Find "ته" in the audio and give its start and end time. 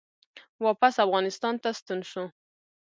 1.63-1.69